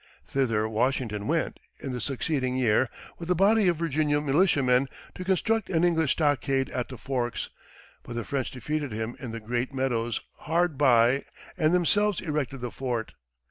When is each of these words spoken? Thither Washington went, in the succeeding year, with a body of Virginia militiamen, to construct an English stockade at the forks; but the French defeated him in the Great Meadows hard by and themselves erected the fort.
Thither 0.25 0.67
Washington 0.67 1.27
went, 1.27 1.59
in 1.79 1.91
the 1.91 2.01
succeeding 2.01 2.57
year, 2.57 2.89
with 3.19 3.29
a 3.29 3.35
body 3.35 3.67
of 3.67 3.77
Virginia 3.77 4.19
militiamen, 4.19 4.87
to 5.13 5.23
construct 5.23 5.69
an 5.69 5.83
English 5.83 6.13
stockade 6.13 6.71
at 6.71 6.87
the 6.87 6.97
forks; 6.97 7.51
but 8.01 8.15
the 8.15 8.23
French 8.23 8.49
defeated 8.49 8.91
him 8.91 9.15
in 9.19 9.29
the 9.29 9.39
Great 9.39 9.75
Meadows 9.75 10.21
hard 10.49 10.75
by 10.75 11.25
and 11.55 11.71
themselves 11.71 12.19
erected 12.19 12.61
the 12.61 12.71
fort. 12.71 13.11